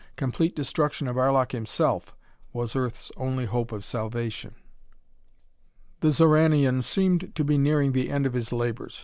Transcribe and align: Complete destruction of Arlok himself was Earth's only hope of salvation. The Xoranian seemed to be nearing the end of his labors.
Complete 0.15 0.55
destruction 0.55 1.07
of 1.07 1.15
Arlok 1.15 1.51
himself 1.51 2.15
was 2.53 2.75
Earth's 2.75 3.11
only 3.17 3.45
hope 3.45 3.71
of 3.71 3.85
salvation. 3.85 4.55
The 5.99 6.07
Xoranian 6.11 6.81
seemed 6.81 7.35
to 7.35 7.43
be 7.43 7.59
nearing 7.59 7.91
the 7.91 8.09
end 8.09 8.25
of 8.25 8.33
his 8.33 8.51
labors. 8.51 8.99